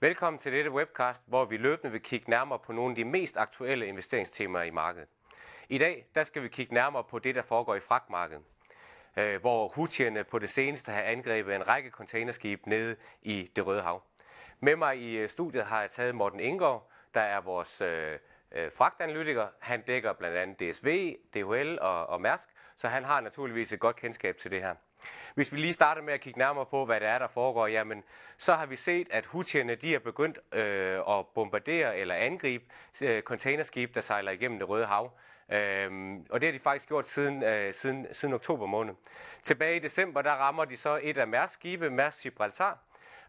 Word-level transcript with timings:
Velkommen 0.00 0.38
til 0.38 0.52
dette 0.52 0.70
webcast, 0.70 1.22
hvor 1.26 1.44
vi 1.44 1.56
løbende 1.56 1.92
vil 1.92 2.02
kigge 2.02 2.30
nærmere 2.30 2.58
på 2.58 2.72
nogle 2.72 2.92
af 2.92 2.96
de 2.96 3.04
mest 3.04 3.36
aktuelle 3.36 3.86
investeringstemaer 3.86 4.62
i 4.62 4.70
markedet. 4.70 5.08
I 5.68 5.78
dag 5.78 6.06
der 6.14 6.24
skal 6.24 6.42
vi 6.42 6.48
kigge 6.48 6.74
nærmere 6.74 7.04
på 7.04 7.18
det, 7.18 7.34
der 7.34 7.42
foregår 7.42 7.74
i 7.74 7.80
fragtmarkedet, 7.80 8.42
øh, 9.16 9.40
hvor 9.40 9.68
Houthierne 9.68 10.24
på 10.24 10.38
det 10.38 10.50
seneste 10.50 10.92
har 10.92 11.02
angrebet 11.02 11.54
en 11.54 11.68
række 11.68 11.90
containerskib 11.90 12.66
nede 12.66 12.96
i 13.22 13.50
det 13.56 13.66
Røde 13.66 13.82
Hav. 13.82 14.02
Med 14.60 14.76
mig 14.76 14.98
i 14.98 15.16
øh, 15.16 15.28
studiet 15.28 15.64
har 15.64 15.80
jeg 15.80 15.90
taget 15.90 16.14
Morten 16.14 16.40
Ingård, 16.40 16.90
der 17.14 17.20
er 17.20 17.40
vores 17.40 17.80
øh, 17.80 18.18
øh, 18.52 18.70
fragtanalytiker. 18.72 19.48
Han 19.60 19.82
dækker 19.82 20.12
blandt 20.12 20.36
andet 20.36 20.60
DSV, 20.60 21.16
DHL 21.34 21.78
og, 21.80 22.06
og 22.06 22.20
Mærsk, 22.20 22.48
så 22.76 22.88
han 22.88 23.04
har 23.04 23.20
naturligvis 23.20 23.72
et 23.72 23.80
godt 23.80 23.96
kendskab 23.96 24.36
til 24.36 24.50
det 24.50 24.62
her. 24.62 24.74
Hvis 25.34 25.52
vi 25.52 25.56
lige 25.56 25.72
starter 25.72 26.02
med 26.02 26.14
at 26.14 26.20
kigge 26.20 26.38
nærmere 26.38 26.66
på, 26.66 26.84
hvad 26.84 27.00
det 27.00 27.08
er, 27.08 27.18
der 27.18 27.28
foregår, 27.28 27.66
jamen, 27.66 28.04
så 28.36 28.54
har 28.54 28.66
vi 28.66 28.76
set, 28.76 29.08
at 29.10 29.26
Houthierne 29.26 29.74
de 29.74 29.94
er 29.94 29.98
begyndt 29.98 30.38
øh, 30.52 31.18
at 31.18 31.26
bombardere 31.34 31.98
eller 31.98 32.14
angribe 32.14 32.64
øh, 33.02 33.22
containerskib, 33.22 33.94
der 33.94 34.00
sejler 34.00 34.32
igennem 34.32 34.58
det 34.58 34.68
Røde 34.68 34.86
Hav. 34.86 35.12
Øhm, 35.52 36.26
og 36.30 36.40
det 36.40 36.46
har 36.46 36.52
de 36.52 36.58
faktisk 36.58 36.88
gjort 36.88 37.08
siden, 37.08 37.42
øh, 37.42 37.74
siden, 37.74 38.06
siden 38.12 38.34
oktober 38.34 38.66
måned. 38.66 38.94
Tilbage 39.42 39.76
i 39.76 39.78
december, 39.78 40.22
der 40.22 40.32
rammer 40.32 40.64
de 40.64 40.76
så 40.76 41.00
et 41.02 41.18
af 41.18 41.28
Mærsk 41.28 41.54
skibe, 41.54 41.90
Mærsk 41.90 42.22
Gibraltar. 42.22 42.78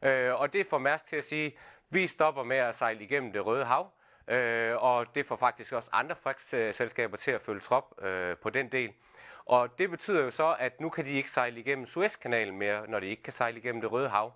Øh, 0.02 0.42
og 0.42 0.54
det 0.54 0.68
får 0.68 0.78
Mærsk 0.78 1.06
til 1.06 1.16
at 1.16 1.24
sige, 1.24 1.58
vi 1.90 2.08
stopper 2.08 2.44
med 2.44 2.58
at 2.58 2.76
sejle 2.76 3.04
igennem 3.04 3.34
det 3.34 3.46
Røde 3.46 3.66
Hav. 3.66 3.92
Øh, 4.28 4.84
og 4.84 5.16
det 5.16 5.26
får 5.26 5.36
faktisk 5.36 5.74
også 5.74 5.90
andre 5.92 6.16
fragtselskaber 6.16 7.18
til 7.18 7.32
at 7.32 7.42
følge 7.42 7.60
trop 7.60 8.04
øh, 8.04 8.38
på 8.38 8.50
den 8.50 8.72
del. 8.72 8.94
Og 9.50 9.80
det 9.80 9.90
betyder 9.90 10.24
jo 10.24 10.32
så, 10.32 10.56
at 10.60 10.82
nu 10.82 10.90
kan 10.90 11.06
de 11.06 11.12
ikke 11.12 11.32
sejle 11.32 11.60
igennem 11.60 11.86
Suezkanalen 11.86 12.58
mere, 12.58 12.88
når 12.88 13.00
de 13.00 13.08
ikke 13.08 13.24
kan 13.24 13.34
sejle 13.34 13.58
igennem 13.58 13.82
det 13.82 13.92
Røde 13.92 14.10
Hav. 14.10 14.34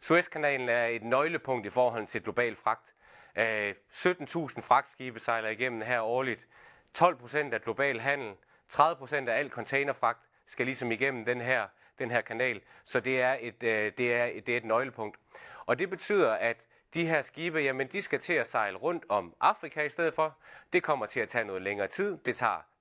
Suezkanalen 0.00 0.68
er 0.68 0.86
et 0.86 1.02
nøglepunkt 1.02 1.66
i 1.66 1.70
forhold 1.70 2.06
til 2.06 2.22
global 2.22 2.56
fragt. 2.56 2.94
Øh, 3.36 3.74
17.000 3.92 4.60
fragtskibe 4.60 5.20
sejler 5.20 5.48
igennem 5.48 5.80
her 5.80 6.00
årligt. 6.00 6.46
12 6.94 7.16
procent 7.16 7.54
af 7.54 7.62
global 7.62 8.00
handel, 8.00 8.34
30 8.68 8.96
procent 8.96 9.28
af 9.28 9.38
al 9.38 9.50
containerfragt 9.50 10.20
skal 10.46 10.66
ligesom 10.66 10.92
igennem 10.92 11.24
den 11.24 11.40
her, 11.40 11.66
den 11.98 12.10
her 12.10 12.20
kanal. 12.20 12.60
Så 12.84 13.00
det 13.00 13.20
er, 13.20 13.36
et, 13.40 13.62
øh, 13.62 13.92
det, 13.98 14.14
er, 14.14 14.40
det 14.40 14.48
er 14.48 14.56
et 14.56 14.64
nøglepunkt. 14.64 15.18
Og 15.66 15.78
det 15.78 15.90
betyder, 15.90 16.32
at 16.32 16.66
de 16.94 17.06
her 17.06 17.22
skibe, 17.22 17.58
jamen 17.58 17.86
de 17.86 18.02
skal 18.02 18.20
til 18.20 18.32
at 18.32 18.46
sejle 18.46 18.76
rundt 18.76 19.04
om 19.08 19.34
Afrika 19.40 19.82
i 19.82 19.88
stedet 19.88 20.14
for. 20.14 20.36
Det 20.72 20.82
kommer 20.82 21.06
til 21.06 21.20
at 21.20 21.28
tage 21.28 21.44
noget 21.44 21.62
længere 21.62 21.88
tid. 21.88 22.18
Det 22.18 22.36
tager 22.36 22.73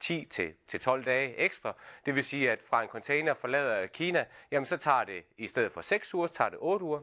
10 0.00 0.24
til, 0.30 0.54
til 0.68 0.80
12 0.80 1.04
dage 1.04 1.36
ekstra. 1.36 1.74
Det 2.06 2.14
vil 2.14 2.24
sige, 2.24 2.50
at 2.50 2.62
fra 2.62 2.82
en 2.82 2.88
container 2.88 3.34
forlader 3.34 3.86
Kina, 3.86 4.24
jamen 4.50 4.66
så 4.66 4.76
tager 4.76 5.04
det 5.04 5.24
i 5.38 5.48
stedet 5.48 5.72
for 5.72 5.80
6 5.80 6.14
uger, 6.14 6.26
så 6.26 6.34
tager 6.34 6.50
det 6.50 6.58
8 6.60 6.84
uger. 6.84 7.00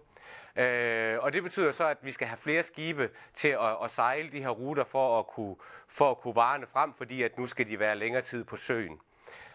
Øh, 0.55 1.19
og 1.19 1.33
det 1.33 1.43
betyder 1.43 1.71
så, 1.71 1.87
at 1.87 1.97
vi 2.01 2.11
skal 2.11 2.27
have 2.27 2.37
flere 2.37 2.63
skibe 2.63 3.09
til 3.33 3.47
at, 3.47 3.77
at 3.83 3.91
sejle 3.91 4.31
de 4.31 4.41
her 4.41 4.49
ruter 4.49 4.83
for 4.83 5.19
at 5.19 5.27
kunne, 5.27 5.55
for 5.87 6.11
at 6.11 6.17
kunne 6.17 6.35
varene 6.35 6.67
frem, 6.67 6.93
fordi 6.93 7.23
at 7.23 7.37
nu 7.37 7.47
skal 7.47 7.67
de 7.67 7.79
være 7.79 7.95
længere 7.95 8.21
tid 8.21 8.43
på 8.43 8.55
søen. 8.55 8.99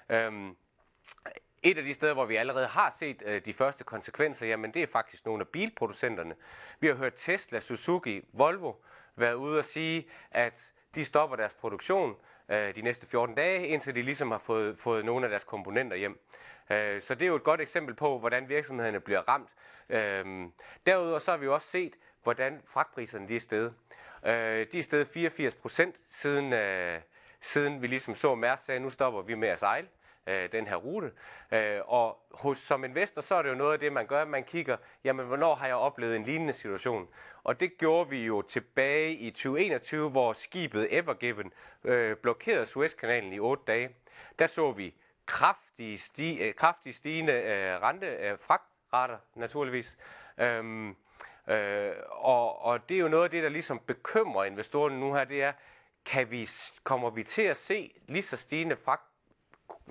Øh, 0.09 0.33
et 1.63 1.79
af 1.79 1.85
de 1.85 1.95
steder, 1.95 2.15
hvor 2.15 2.25
vi 2.25 2.37
allerede 2.37 2.67
har 2.67 2.95
set 2.99 3.23
øh, 3.27 3.45
de 3.45 3.55
første 3.55 3.85
konsekvenser, 3.85 4.47
jamen 4.47 4.75
det 4.75 4.83
er 4.83 4.87
faktisk 4.87 5.27
nogle 5.27 5.41
af 5.41 5.49
bilproducenterne. 5.49 6.35
Vi 6.81 6.87
har 6.87 6.95
hørt 6.95 7.13
Tesla, 7.17 7.61
Suzuki, 7.61 8.23
Volvo 8.33 8.75
være 9.17 9.37
ude 9.37 9.59
og 9.59 9.65
sige, 9.65 10.09
at 10.31 10.73
de 10.95 11.05
stopper 11.05 11.37
deres 11.37 11.55
produktion 11.55 12.17
øh, 12.49 12.75
de 12.75 12.83
næste 12.83 13.07
14 13.07 13.35
dage, 13.35 13.67
indtil 13.67 13.95
de 13.95 14.03
ligesom 14.03 14.31
har 14.31 14.39
fået, 14.39 14.79
fået 14.79 15.05
nogle 15.05 15.27
af 15.27 15.31
deres 15.31 15.45
komponenter 15.45 15.97
hjem. 15.97 16.21
Øh, 16.71 17.03
så 17.03 17.15
det 17.15 17.23
er 17.23 17.27
jo 17.27 17.37
et 17.37 17.45
godt 17.45 17.61
eksempel 17.61 17.95
på, 17.95 18.19
hvordan 18.19 18.49
virksomhederne 18.49 19.01
bliver 19.01 19.21
ramt. 19.29 19.49
Øh, 19.89 20.47
derudover 20.87 21.19
så 21.19 21.31
har 21.31 21.39
vi 21.39 21.45
jo 21.45 21.55
også 21.55 21.69
set, 21.69 21.95
hvordan 22.23 22.63
fragtpriserne 22.67 23.29
de 23.29 23.37
er 23.37 23.41
steget. 23.41 23.75
Øh, 24.27 24.67
de 24.73 24.79
er 24.79 24.83
steget 24.83 25.09
84 25.09 25.55
procent 25.55 25.97
siden, 26.09 26.53
øh, 26.53 27.01
siden 27.41 27.83
vi 27.83 27.87
ligesom 27.87 28.15
så 28.15 28.35
Mærsk 28.35 28.65
sagde, 28.65 28.81
nu 28.81 28.91
stopper 28.91 29.23
vi 29.23 29.35
med 29.35 29.49
at 29.49 29.59
sejle 29.59 29.89
øh, 30.29 30.53
den 30.53 30.67
her 30.67 30.77
rute. 30.77 31.13
Øh, 31.53 31.81
og 31.87 32.19
hos, 32.31 32.59
som 32.59 32.85
investor, 32.85 33.23
så 33.23 33.35
er 33.35 33.43
det 33.43 33.51
jo 33.51 33.55
noget 33.55 33.73
af 33.73 33.79
det, 33.79 33.93
man 33.93 34.07
gør. 34.07 34.25
Man 34.25 34.45
kigger, 34.45 34.77
jamen, 35.05 35.27
hvornår 35.27 35.55
har 35.55 35.67
jeg 35.67 35.77
oplevet 35.77 36.17
en 36.17 36.25
lignende 36.25 36.53
situation? 36.53 37.09
Og 37.45 37.61
det 37.61 37.79
gjorde 37.79 38.11
vi 38.11 38.25
jo 38.25 38.43
tilbage 38.43 39.15
i 39.15 39.31
2021, 39.31 40.11
hvor 40.11 40.33
skibet 40.33 40.89
Evergiven 40.91 41.53
øh, 41.85 42.17
blokerede 42.17 42.67
Suezkanalen 42.67 43.33
i 43.33 43.39
8 43.39 43.63
dage. 43.67 43.91
Der 44.39 44.47
så 44.47 44.73
vi 44.73 44.95
kraftige, 45.27 45.99
sti, 45.99 46.39
øh, 46.39 46.55
kraftige 46.55 46.93
stigende 46.93 47.33
øh, 47.33 47.83
rente, 47.83 48.07
øh, 48.07 48.39
fragtrater, 48.41 49.19
naturligvis. 49.35 49.99
Øhm, 50.39 50.97
øh, 51.49 51.93
og, 52.11 52.63
og 52.63 52.89
det 52.89 52.95
er 52.95 53.01
jo 53.01 53.09
noget 53.09 53.25
af 53.25 53.31
det, 53.31 53.43
der 53.43 53.49
ligesom 53.49 53.79
bekymrer 53.79 54.45
investorerne 54.45 55.01
nu 55.01 55.15
her, 55.15 55.25
det 55.25 55.43
er, 55.43 55.53
kan 56.05 56.31
vi, 56.31 56.49
kommer 56.85 57.11
vi 57.11 57.23
til 57.23 57.43
at 57.43 57.57
se 57.57 57.95
lige 58.07 58.23
så 58.23 58.37
stigende 58.37 58.77
fragt 58.77 59.08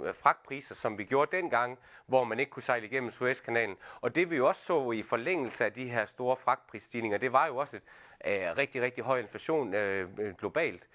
Øh, 0.04 0.16
fragtpriser, 0.16 0.76
som 0.76 0.98
vi 0.98 1.04
gjorde 1.04 1.38
dengang, 1.38 1.80
hvor 2.06 2.24
man 2.24 2.40
ikke 2.40 2.50
kunne 2.50 2.64
sejle 2.64 2.86
igennem 2.86 3.12
Suezkanalen. 3.12 3.78
Og 4.02 4.16
det 4.16 4.30
vi 4.30 4.36
jo 4.36 4.48
også 4.48 4.66
så 4.66 4.92
i 4.92 5.04
forlængelse 5.04 5.66
af 5.66 5.74
de 5.74 5.90
her 5.90 6.06
store 6.06 6.36
fragtprisstigninger, 6.36 7.18
det 7.18 7.34
var 7.34 7.48
jo 7.48 7.58
også 7.58 7.78
et 7.78 7.84
øh, 8.26 8.58
rigtig, 8.58 8.82
rigtig 8.82 9.04
høj 9.04 9.20
inflation 9.20 9.74
øh, 9.74 10.10
øh, 10.20 10.36
globalt. 10.36 10.88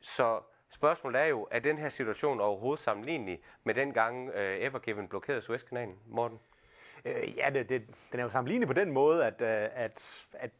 Så 0.00 0.40
spørgsmålet 0.70 1.20
er 1.20 1.26
jo, 1.26 1.48
er 1.50 1.58
den 1.58 1.78
her 1.78 1.88
situation 1.88 2.40
overhovedet 2.40 2.84
sammenlignelig 2.84 3.40
med 3.64 3.74
den 3.74 3.92
gang 3.92 4.28
øh, 4.28 4.62
Evergiven 4.62 5.08
blokerede 5.08 5.42
Suezkanalen, 5.42 5.98
Morten? 6.06 6.40
Øh, 7.04 7.36
ja, 7.36 7.50
det, 7.50 7.68
det, 7.68 7.82
den 8.12 8.20
er 8.20 8.24
jo 8.24 8.30
sammenlignelig 8.30 8.68
på 8.68 8.80
den 8.80 8.92
måde, 8.92 9.26
at, 9.26 9.42
øh, 9.42 9.84
at, 9.84 10.26
at 10.32 10.50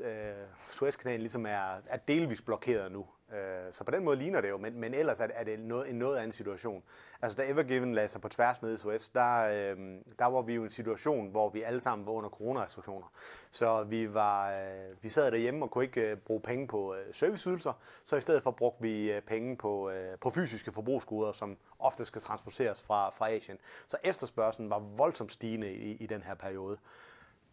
øh, 0.00 0.46
Suezkanalen 0.70 1.20
ligesom 1.20 1.46
er, 1.46 1.80
er 1.86 1.96
delvis 1.96 2.42
blokeret 2.42 2.92
nu. 2.92 3.06
Øh, 3.32 3.72
så 3.72 3.84
på 3.84 3.90
den 3.90 4.04
måde 4.04 4.16
ligner 4.16 4.40
det 4.40 4.48
jo, 4.48 4.58
men, 4.58 4.80
men 4.80 4.94
ellers 4.94 5.20
er 5.20 5.28
er 5.34 5.44
det 5.44 5.60
noget, 5.60 5.90
en 5.90 5.96
noget 5.96 6.16
anden 6.16 6.32
situation. 6.32 6.82
Altså 7.22 7.36
da 7.36 7.48
Evergiven 7.48 7.94
lagde 7.94 8.08
sig 8.08 8.20
på 8.20 8.28
tværs 8.28 8.62
med 8.62 8.78
Suez, 8.78 9.08
der, 9.08 9.42
øh, 9.42 9.76
der 10.18 10.26
var 10.26 10.42
vi 10.42 10.54
jo 10.54 10.62
i 10.62 10.64
en 10.64 10.70
situation, 10.70 11.30
hvor 11.30 11.50
vi 11.50 11.62
alle 11.62 11.80
sammen 11.80 12.06
var 12.06 12.12
under 12.12 12.30
coronarestriktioner. 12.30 13.12
Så 13.50 13.84
vi, 13.84 14.14
var, 14.14 14.52
øh, 14.52 15.02
vi 15.02 15.08
sad 15.08 15.30
derhjemme 15.30 15.64
og 15.64 15.70
kunne 15.70 15.84
ikke 15.84 16.10
øh, 16.10 16.16
bruge 16.16 16.40
penge 16.40 16.68
på 16.68 16.94
øh, 16.94 17.14
serviceydelser, 17.14 17.72
så 18.04 18.16
i 18.16 18.20
stedet 18.20 18.42
for 18.42 18.50
brugte 18.50 18.82
vi 18.82 19.12
øh, 19.12 19.22
penge 19.22 19.56
på, 19.56 19.90
øh, 19.90 20.18
på 20.18 20.30
fysiske 20.30 20.72
forbrugsgoder, 20.72 21.32
som 21.32 21.56
ofte 21.78 22.04
skal 22.04 22.22
transporteres 22.22 22.82
fra, 22.82 23.10
fra 23.10 23.30
Asien. 23.30 23.58
Så 23.86 23.96
efterspørgselen 24.04 24.70
var 24.70 24.78
voldsomt 24.78 25.32
stigende 25.32 25.72
i, 25.72 25.96
i 25.96 26.06
den 26.06 26.22
her 26.22 26.34
periode. 26.34 26.78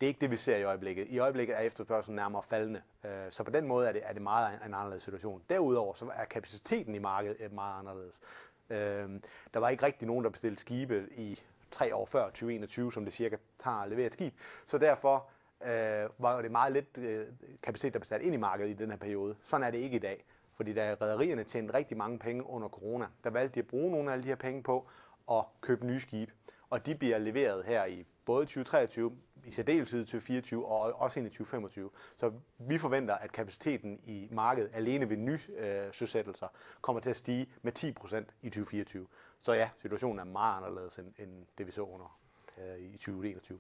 Det 0.02 0.06
er 0.06 0.08
ikke 0.08 0.22
det, 0.22 0.32
vi 0.32 0.38
ser 0.38 0.58
i 0.58 0.64
øjeblikket. 0.64 1.08
I 1.10 1.20
øjeblikket 1.20 1.56
er 1.56 1.60
efterspørgselen 1.60 2.16
nærmere 2.16 2.44
faldende. 2.44 2.82
Øh, 3.06 3.12
så 3.30 3.44
på 3.44 3.52
den 3.52 3.68
måde 3.68 3.88
er 3.88 3.92
det, 3.92 4.02
er 4.06 4.14
det 4.14 4.22
meget 4.22 4.60
en 4.66 4.74
anderledes 4.74 5.04
situation. 5.04 5.42
Derudover 5.50 5.94
så 5.94 6.12
er 6.16 6.26
kapaciteten 6.26 6.96
i 6.96 7.00
markedet 7.00 7.38
øh, 7.40 7.54
meget 7.54 7.80
anderledes. 7.80 8.22
Øh, 8.70 9.20
der 9.54 9.60
var 9.60 9.70
ikke 9.70 9.86
rigtig 9.86 10.08
nogen, 10.08 10.24
der 10.24 10.30
bestilte 10.30 10.62
skibe 10.62 11.08
i 11.12 11.40
tre 11.72 11.96
år 11.96 12.06
før 12.06 12.26
2021, 12.26 12.94
som 12.94 13.06
det 13.06 13.14
cirka 13.14 13.38
tager 13.60 13.78
at 13.78 13.90
levere 13.90 14.06
et 14.06 14.14
skib. 14.14 14.34
Så 14.66 14.78
derfor 14.78 15.30
øh, 15.66 16.10
var 16.18 16.42
det 16.42 16.52
meget 16.52 16.74
lidt 16.74 16.98
øh, 16.98 17.26
kapacitet, 17.64 17.94
der 17.94 18.00
blev 18.00 18.06
sat 18.06 18.22
ind 18.22 18.34
i 18.34 18.38
markedet 18.38 18.70
i 18.70 18.74
den 18.74 18.92
her 18.92 18.98
periode. 18.98 19.36
Sådan 19.44 19.68
er 19.68 19.72
det 19.72 19.78
ikke 19.78 19.96
i 19.96 20.00
dag. 20.00 20.26
Fordi 20.56 20.74
da 20.74 20.96
rædderierne 21.02 21.44
tjente 21.44 21.74
rigtig 21.74 21.98
mange 21.98 22.20
penge 22.20 22.46
under 22.46 22.68
corona, 22.68 23.08
der 23.24 23.30
valgte 23.30 23.56
de 23.56 23.60
at 23.60 23.68
bruge 23.68 23.92
nogle 23.92 24.10
af 24.10 24.14
alle 24.14 24.24
de 24.24 24.28
her 24.28 24.36
penge 24.36 24.64
på 24.64 24.88
at 25.32 25.44
købe 25.62 25.86
nye 25.86 26.00
skibe. 26.00 26.32
Og 26.70 26.86
de 26.86 26.96
bliver 26.96 27.18
leveret 27.18 27.64
her 27.64 27.86
i 27.86 28.06
både 28.30 28.46
2023, 28.46 29.18
i 29.46 29.52
særdeleshed 29.52 30.06
2024 30.06 30.66
og 30.66 31.02
også 31.02 31.20
ind 31.20 31.28
i 31.28 31.30
2025. 31.30 31.90
Så 32.18 32.32
vi 32.58 32.78
forventer, 32.78 33.16
at 33.16 33.32
kapaciteten 33.32 34.00
i 34.06 34.28
markedet 34.32 34.70
alene 34.74 35.10
ved 35.10 35.18
nye 35.18 35.40
øh, 35.58 36.34
kommer 36.82 37.00
til 37.00 37.10
at 37.10 37.16
stige 37.16 37.48
med 37.62 37.80
10% 37.80 38.18
i 38.42 38.50
2024. 38.50 39.08
Så 39.42 39.54
ja, 39.54 39.70
situationen 39.82 40.20
er 40.20 40.24
meget 40.24 40.58
anderledes 40.58 40.98
end, 40.98 41.14
end 41.20 41.46
det, 41.58 41.68
vi 41.68 41.72
så 41.72 41.82
under 41.82 42.20
øh, 42.58 42.80
i 42.80 42.92
2021. 42.92 43.60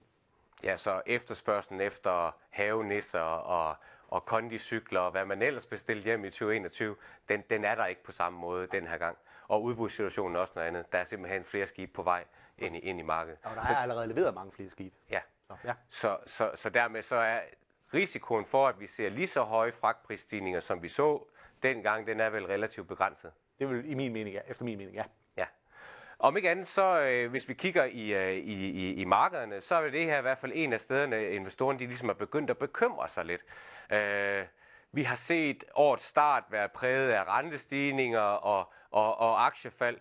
Ja, 0.63 0.77
så 0.77 1.01
efterspørgselen 1.06 1.81
efter 1.81 2.36
havenisser 2.50 3.19
og, 3.19 3.75
og 4.07 4.25
kondicykler 4.25 5.00
og 5.00 5.12
hvad 5.12 5.25
man 5.25 5.42
ellers 5.42 5.65
bestilte 5.65 6.06
hjem 6.06 6.25
i 6.25 6.30
2021, 6.30 6.95
den, 7.30 7.44
den 7.50 7.65
er 7.65 7.75
der 7.75 7.86
ikke 7.86 8.04
på 8.04 8.12
samme 8.12 8.39
måde 8.39 8.68
den 8.72 8.88
her 8.88 8.98
gang. 8.98 9.18
Og 9.50 9.63
udbudssituationen 9.63 10.36
også 10.36 10.54
noget 10.56 10.68
andet. 10.68 10.92
Der 10.92 10.98
er 10.98 11.06
simpelthen 11.06 11.46
flere 11.46 11.68
skibe 11.68 11.92
på 11.94 12.04
vej 12.04 12.24
ind 12.57 12.75
i, 12.75 12.80
ind 12.80 13.00
i 13.00 13.04
markedet. 13.04 13.40
Og 13.44 13.51
der 13.56 13.62
er 13.62 13.66
så, 13.66 13.74
allerede 13.74 14.07
leveret 14.07 14.34
mange 14.34 14.51
flere 14.51 14.69
skibe. 14.69 14.96
Ja. 15.10 15.19
Så, 15.48 15.54
ja. 15.63 15.74
Så, 15.90 16.18
så, 16.25 16.51
så 16.56 16.69
dermed 16.69 17.01
så 17.04 17.16
er 17.16 17.40
risikoen 17.94 18.46
for, 18.46 18.68
at 18.68 18.80
vi 18.80 18.88
ser 18.88 19.10
lige 19.10 19.28
så 19.28 19.44
høje 19.44 19.72
fragtprisstigninger, 19.72 20.60
som 20.60 20.84
vi 20.84 20.88
så 20.88 21.24
dengang, 21.63 22.07
den 22.07 22.19
er 22.19 22.30
vel 22.30 22.46
relativt 22.46 22.88
begrænset. 22.88 23.31
Det 23.60 23.69
vil 23.69 23.92
i 23.92 23.94
min 23.94 24.13
mening, 24.13 24.36
ja. 24.36 24.42
efter 24.48 24.66
min 24.66 24.78
mening, 24.78 24.96
ja. 24.96 25.04
Ja. 25.38 25.46
Om 26.19 26.38
ikke 26.38 26.50
andet, 26.50 26.68
så 26.68 27.00
øh, 27.00 27.30
hvis 27.30 27.50
vi 27.50 27.54
kigger 27.54 27.84
i, 27.84 28.13
øh, 28.13 28.34
i, 28.34 28.69
i, 28.69 28.94
i 28.94 29.06
markederne, 29.06 29.62
så 29.62 29.75
er 29.75 29.90
det 29.90 30.06
her 30.06 30.18
i 30.18 30.22
hvert 30.22 30.38
fald 30.38 30.51
en 30.56 30.74
af 30.74 30.81
stederne, 30.81 31.30
investorerne 31.30 31.80
de 31.80 31.86
ligesom 31.86 32.10
er 32.10 32.13
begyndt 32.13 32.50
at 32.50 32.57
bekymre 32.57 33.10
sig 33.10 33.25
lidt. 33.25 33.42
Øh, 33.92 34.46
vi 34.91 35.03
har 35.03 35.15
set 35.15 35.63
årets 35.74 36.06
start 36.06 36.44
være 36.50 36.69
præget 36.69 37.12
af 37.12 37.24
rentestigninger 37.24 38.19
og, 38.19 38.74
og, 38.91 39.19
og 39.19 39.45
aktiefald. 39.45 39.97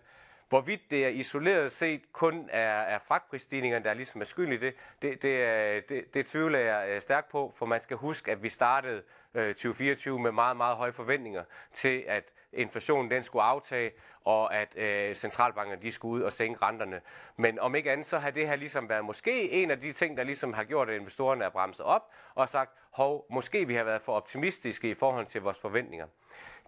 Hvorvidt 0.49 0.81
det 0.91 1.05
er 1.05 1.09
isoleret 1.09 1.71
set 1.71 2.13
kun 2.13 2.49
er, 2.51 2.81
er 2.81 2.99
fragtprisstigningerne, 2.99 3.85
der 3.85 3.93
ligesom 3.93 4.21
er 4.21 4.25
skyld 4.25 4.53
i 4.53 4.57
det, 4.57 4.73
det, 5.01 5.21
det, 5.21 5.89
det, 5.89 6.13
det 6.13 6.25
tvivler 6.25 6.59
jeg 6.59 6.89
øh, 6.89 7.01
stærkt 7.01 7.29
på, 7.29 7.53
for 7.57 7.65
man 7.65 7.81
skal 7.81 7.97
huske, 7.97 8.31
at 8.31 8.43
vi 8.43 8.49
startede 8.49 9.03
øh, 9.33 9.47
2024 9.47 10.19
med 10.19 10.31
meget, 10.31 10.57
meget 10.57 10.77
høje 10.77 10.93
forventninger 10.93 11.43
til, 11.73 12.03
at 12.07 12.23
inflationen 12.53 13.11
den 13.11 13.23
skulle 13.23 13.43
aftage, 13.43 13.91
og 14.25 14.55
at 14.55 14.77
øh, 14.77 15.15
centralbankerne 15.15 15.81
de 15.81 15.91
skulle 15.91 16.15
ud 16.15 16.21
og 16.21 16.33
sænke 16.33 16.65
renterne. 16.65 17.01
Men 17.37 17.59
om 17.59 17.75
ikke 17.75 17.91
andet, 17.91 18.07
så 18.07 18.19
har 18.19 18.31
det 18.31 18.47
her 18.47 18.55
ligesom 18.55 18.89
været 18.89 19.05
måske 19.05 19.51
en 19.51 19.71
af 19.71 19.81
de 19.81 19.93
ting, 19.93 20.17
der 20.17 20.23
ligesom 20.23 20.53
har 20.53 20.63
gjort, 20.63 20.89
at 20.89 20.95
investorerne 20.95 21.45
er 21.45 21.49
bremset 21.49 21.85
op 21.85 22.11
og 22.35 22.49
sagt, 22.49 22.71
hov, 22.91 23.25
måske 23.29 23.67
vi 23.67 23.75
har 23.75 23.83
været 23.83 24.01
for 24.01 24.13
optimistiske 24.13 24.89
i 24.89 24.93
forhold 24.93 25.25
til 25.25 25.41
vores 25.41 25.59
forventninger. 25.59 26.07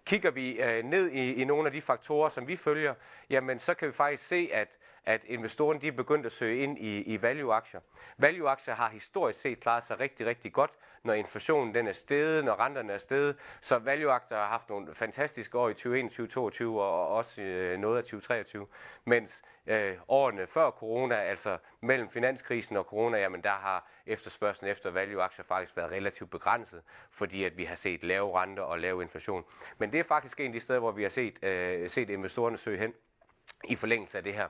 Kigger 0.06 0.30
vi 0.30 0.62
øh, 0.62 0.84
ned 0.84 1.10
i, 1.10 1.34
i 1.34 1.44
nogle 1.44 1.66
af 1.66 1.72
de 1.72 1.82
faktorer, 1.82 2.28
som 2.28 2.48
vi 2.48 2.56
følger, 2.56 2.94
jamen 3.30 3.58
så 3.58 3.74
kan 3.74 3.88
vi 3.88 3.92
faktisk 3.92 4.26
se, 4.26 4.50
at 4.52 4.78
at 5.04 5.24
investorerne 5.24 5.80
de 5.80 5.88
er 5.88 5.92
begyndt 5.92 6.26
at 6.26 6.32
søge 6.32 6.62
ind 6.62 6.78
i, 6.78 7.02
i 7.02 7.22
value-aktier. 7.22 7.80
Value-aktier 8.16 8.74
har 8.74 8.88
historisk 8.88 9.40
set 9.40 9.60
klaret 9.60 9.84
sig 9.84 10.00
rigtig, 10.00 10.26
rigtig 10.26 10.52
godt, 10.52 10.70
når 11.04 11.14
inflationen 11.14 11.74
den 11.74 11.88
er 11.88 11.92
steget, 11.92 12.44
når 12.44 12.60
renterne 12.60 12.92
er 12.92 12.98
steget. 12.98 13.36
Så 13.60 13.78
value-aktier 13.78 14.38
har 14.38 14.46
haft 14.46 14.68
nogle 14.68 14.94
fantastiske 14.94 15.58
år 15.58 15.68
i 15.68 15.74
2021, 15.74 16.26
2022 16.26 16.82
og 16.82 17.08
også 17.08 17.42
øh, 17.42 17.78
noget 17.78 17.98
af 17.98 18.02
2023. 18.02 18.66
Mens 19.04 19.42
øh, 19.66 19.96
årene 20.08 20.46
før 20.46 20.70
corona, 20.70 21.14
altså 21.14 21.58
mellem 21.80 22.10
finanskrisen 22.10 22.76
og 22.76 22.84
corona, 22.84 23.18
jamen 23.18 23.42
der 23.42 23.50
har 23.50 23.88
efterspørgselen 24.06 24.70
efter 24.70 24.90
value-aktier 24.90 25.44
faktisk 25.44 25.76
været 25.76 25.92
relativt 25.92 26.30
begrænset, 26.30 26.82
fordi 27.10 27.44
at 27.44 27.56
vi 27.56 27.64
har 27.64 27.74
set 27.74 28.04
lave 28.04 28.40
renter 28.40 28.62
og 28.62 28.78
lav 28.78 29.02
inflation. 29.02 29.44
Men 29.78 29.92
det 29.92 30.00
er 30.00 30.04
faktisk 30.04 30.40
en 30.40 30.46
af 30.46 30.52
de 30.52 30.60
steder, 30.60 30.78
hvor 30.78 30.92
vi 30.92 31.02
har 31.02 31.10
set, 31.10 31.44
øh, 31.44 31.90
set 31.90 32.10
investorerne 32.10 32.56
søge 32.56 32.78
hen 32.78 32.94
i 33.64 33.76
forlængelse 33.76 34.18
af 34.18 34.24
det 34.24 34.34
her. 34.34 34.48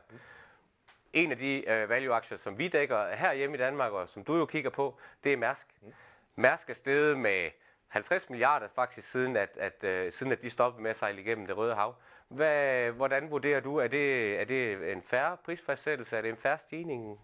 En 1.12 1.30
af 1.30 1.38
de 1.38 1.70
øh, 1.70 1.88
value-aktier, 1.88 2.38
som 2.38 2.58
vi 2.58 2.68
dækker 2.68 3.14
her 3.14 3.32
hjemme 3.32 3.56
i 3.56 3.58
Danmark, 3.58 3.92
og 3.92 4.08
som 4.08 4.24
du 4.24 4.36
jo 4.36 4.46
kigger 4.46 4.70
på, 4.70 4.98
det 5.24 5.32
er 5.32 5.36
Mærsk. 5.36 5.66
Mm. 5.82 5.92
Mærsk 6.36 6.70
er 6.70 6.74
steget 6.74 7.18
med 7.18 7.50
50 7.88 8.30
milliarder 8.30 8.68
faktisk, 8.74 9.10
siden 9.10 9.36
at, 9.36 9.58
at, 9.60 10.06
uh, 10.06 10.12
siden 10.12 10.32
at 10.32 10.42
de 10.42 10.50
stoppede 10.50 10.82
med 10.82 10.90
at 10.90 10.96
sejle 10.96 11.20
igennem 11.20 11.46
det 11.46 11.56
røde 11.56 11.74
hav. 11.74 11.94
Hvad, 12.28 12.90
hvordan 12.90 13.30
vurderer 13.30 13.60
du, 13.60 13.76
er 13.76 13.86
det, 13.86 14.40
er 14.40 14.44
det 14.44 14.92
en 14.92 15.02
færre 15.02 15.36
prisfastsættelse? 15.44 16.16
Er 16.16 16.22
det 16.22 16.30
en 16.30 16.36
færre 16.36 16.58
stigning? 16.58 17.20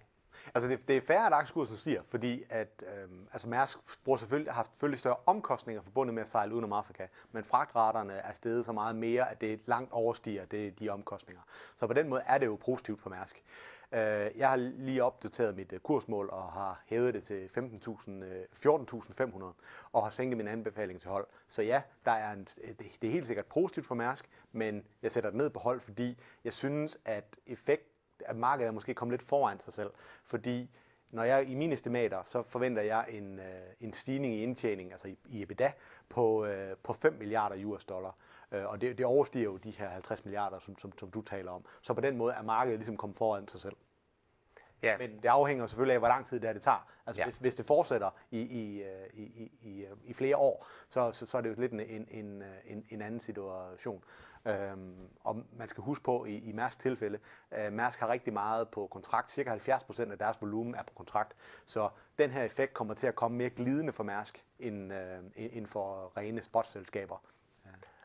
Altså 0.54 0.68
det, 0.68 0.88
det 0.88 0.96
er 0.96 1.00
færre, 1.00 1.26
at 1.26 1.32
aktiekursen 1.32 1.76
stiger, 1.76 2.02
fordi 2.08 2.42
at, 2.50 2.82
øh, 2.82 3.10
altså 3.32 3.48
Mærsk 3.48 3.78
bruger 4.04 4.18
selvfølgelig, 4.18 4.52
har 4.52 4.64
selvfølgelig 4.64 4.98
større 4.98 5.16
omkostninger 5.26 5.82
forbundet 5.82 6.14
med 6.14 6.22
at 6.22 6.28
sejle 6.28 6.52
udenom 6.52 6.72
Afrika, 6.72 7.06
men 7.32 7.44
fragtraterne 7.44 8.12
er 8.12 8.32
steget 8.32 8.64
så 8.64 8.72
meget 8.72 8.96
mere, 8.96 9.30
at 9.30 9.40
det 9.40 9.60
langt 9.66 9.92
overstiger 9.92 10.44
det, 10.44 10.78
de 10.80 10.88
omkostninger. 10.88 11.42
Så 11.76 11.86
på 11.86 11.92
den 11.92 12.08
måde 12.08 12.22
er 12.26 12.38
det 12.38 12.46
jo 12.46 12.58
positivt 12.64 13.00
for 13.00 13.10
Mærsk. 13.10 13.44
Øh, 13.92 14.30
jeg 14.36 14.48
har 14.48 14.56
lige 14.56 15.04
opdateret 15.04 15.56
mit 15.56 15.72
øh, 15.72 15.80
kursmål 15.80 16.28
og 16.32 16.52
har 16.52 16.82
hævet 16.86 17.14
det 17.14 17.22
til 17.22 17.50
14.500 17.56 18.10
øh, 18.10 19.52
og 19.92 20.02
har 20.02 20.10
sænket 20.10 20.36
min 20.36 20.48
anbefaling 20.48 21.00
til 21.00 21.10
hold. 21.10 21.26
Så 21.48 21.62
ja, 21.62 21.82
der 22.04 22.10
er 22.10 22.32
en, 22.32 22.46
øh, 22.64 22.70
det 22.78 23.08
er 23.08 23.12
helt 23.12 23.26
sikkert 23.26 23.46
positivt 23.46 23.86
for 23.86 23.94
Mærsk, 23.94 24.24
men 24.52 24.84
jeg 25.02 25.12
sætter 25.12 25.30
det 25.30 25.36
ned 25.36 25.50
på 25.50 25.58
hold, 25.58 25.80
fordi 25.80 26.18
jeg 26.44 26.52
synes, 26.52 26.98
at 27.04 27.36
effekt 27.46 27.97
at 28.26 28.37
markedet 28.37 28.69
er 28.69 28.73
måske 28.73 28.94
kommet 28.94 29.12
lidt 29.12 29.29
foran 29.29 29.61
sig 29.61 29.73
selv, 29.73 29.91
fordi 30.25 30.70
når 31.11 31.23
jeg 31.23 31.49
i 31.49 31.55
mine 31.55 31.75
estimater, 31.75 32.23
så 32.25 32.43
forventer 32.43 32.82
jeg 32.82 33.06
en, 33.09 33.38
øh, 33.38 33.44
en 33.81 33.93
stigning 33.93 34.35
i 34.35 34.43
indtjening, 34.43 34.93
altså 34.93 35.09
i, 35.09 35.17
i 35.29 35.43
EBITDA, 35.43 35.73
på, 36.09 36.44
øh, 36.44 36.76
på 36.82 36.93
5 36.93 37.12
milliarder 37.19 37.65
US 37.65 37.85
dollar. 37.85 38.17
Øh, 38.53 38.67
og 38.67 38.81
det, 38.81 38.99
det 38.99 39.06
overstiger 39.06 39.44
jo 39.44 39.56
de 39.56 39.70
her 39.70 39.88
50 39.88 40.25
milliarder, 40.25 40.59
som, 40.59 40.79
som, 40.79 40.99
som 40.99 41.11
du 41.11 41.23
taler 41.23 41.50
om. 41.50 41.65
Så 41.82 41.94
på 41.94 42.00
den 42.00 42.17
måde 42.17 42.32
er 42.32 42.43
markedet 42.43 42.79
ligesom 42.79 42.97
kommet 42.97 43.17
foran 43.17 43.49
sig 43.49 43.61
selv. 43.61 43.76
Ja. 44.82 44.98
Men 44.98 45.16
det 45.22 45.28
afhænger 45.28 45.66
selvfølgelig 45.66 45.94
af, 45.94 46.00
hvor 46.00 46.08
lang 46.08 46.26
tid 46.26 46.40
det, 46.40 46.48
er, 46.48 46.52
det 46.52 46.62
tager. 46.62 46.86
Altså 47.06 47.20
ja. 47.20 47.26
hvis, 47.26 47.36
hvis 47.36 47.54
det 47.54 47.66
fortsætter 47.66 48.10
i, 48.30 48.40
i, 48.40 48.82
øh, 48.82 49.06
i, 49.12 49.22
i, 49.22 49.50
i, 49.62 49.86
i 50.04 50.12
flere 50.12 50.36
år, 50.36 50.66
så, 50.88 51.12
så, 51.12 51.26
så 51.26 51.38
er 51.38 51.40
det 51.40 51.48
jo 51.48 51.54
lidt 51.58 51.72
en, 51.72 51.80
en, 51.80 52.06
en, 52.10 52.42
en, 52.64 52.84
en 52.88 53.02
anden 53.02 53.20
situation. 53.20 54.04
Øhm, 54.46 55.08
og 55.20 55.44
man 55.52 55.69
skal 55.69 55.82
huske 55.82 56.04
på, 56.04 56.25
i, 56.25 56.36
i 56.36 56.52
Mærsk 56.52 56.78
tilfælde, 56.78 57.19
øh, 57.58 57.72
Mærsk 57.72 58.00
har 58.00 58.08
rigtig 58.08 58.32
meget 58.32 58.69
på 58.69 58.86
kontrakt. 58.86 59.30
Cirka 59.30 59.56
70% 59.56 60.12
af 60.12 60.19
deres 60.19 60.40
volumen 60.40 60.75
er 60.75 60.82
på 60.82 60.92
kontrakt. 60.94 61.36
Så 61.66 61.88
den 62.19 62.31
her 62.31 62.42
effekt 62.42 62.74
kommer 62.74 62.94
til 62.94 63.06
at 63.06 63.14
komme 63.14 63.38
mere 63.38 63.50
glidende 63.50 63.92
for 63.92 64.04
Mærsk, 64.04 64.44
end, 64.58 64.92
øh, 64.92 65.19
end 65.36 65.66
for 65.66 66.12
rene 66.16 66.42
spotselskaber. 66.42 67.22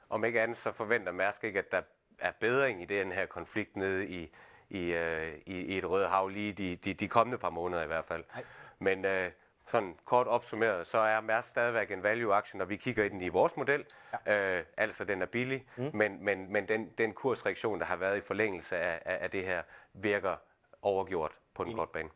Om 0.09 0.23
ikke 0.23 0.41
andet, 0.41 0.57
så 0.57 0.71
forventer 0.71 1.11
Mærsk 1.11 1.43
ikke, 1.43 1.59
at 1.59 1.71
der 1.71 1.81
er 2.19 2.31
bedring 2.39 2.81
i 2.81 2.85
den 2.85 3.11
her 3.11 3.25
konflikt 3.25 3.75
nede 3.75 4.07
i, 4.07 4.33
i, 4.73 4.93
øh, 4.93 5.33
i, 5.45 5.61
i 5.61 5.77
et 5.77 5.89
røde 5.89 6.07
hav 6.07 6.27
lige 6.27 6.53
de, 6.53 6.75
de, 6.75 6.93
de 6.93 7.07
kommende 7.07 7.37
par 7.37 7.49
måneder 7.49 7.83
i 7.83 7.87
hvert 7.87 8.05
fald. 8.05 8.23
Nej. 8.33 8.43
Men 8.79 9.05
øh, 9.05 9.31
sådan 9.65 9.97
kort 10.05 10.27
opsummeret, 10.27 10.87
så 10.87 10.97
er 10.97 11.21
Mærsk 11.21 11.49
stadigvæk 11.49 11.91
en 11.91 12.03
value-aktie, 12.03 12.57
når 12.57 12.65
vi 12.65 12.75
kigger 12.75 13.03
i 13.03 13.09
den 13.09 13.21
i 13.21 13.29
vores 13.29 13.57
model. 13.57 13.85
Ja. 14.27 14.57
Øh, 14.57 14.65
altså, 14.77 15.03
den 15.03 15.21
er 15.21 15.25
billig, 15.25 15.65
mm. 15.77 15.91
men, 15.93 16.25
men, 16.25 16.51
men 16.51 16.67
den, 16.67 16.89
den 16.97 17.13
kursreaktion, 17.13 17.79
der 17.79 17.85
har 17.85 17.95
været 17.95 18.17
i 18.17 18.21
forlængelse 18.21 18.77
af, 18.77 19.01
af, 19.05 19.17
af 19.21 19.31
det 19.31 19.45
her, 19.45 19.63
virker 19.93 20.35
overgjort 20.81 21.31
på 21.53 21.63
den 21.63 21.75
korte 21.75 21.91
bane. 21.93 22.09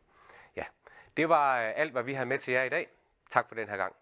Ja, 0.56 0.64
det 1.16 1.28
var 1.28 1.60
øh, 1.60 1.72
alt, 1.76 1.92
hvad 1.92 2.02
vi 2.02 2.12
havde 2.12 2.28
med 2.28 2.38
til 2.38 2.52
jer 2.52 2.62
i 2.62 2.68
dag. 2.68 2.88
Tak 3.30 3.48
for 3.48 3.54
den 3.54 3.68
her 3.68 3.76
gang. 3.76 3.94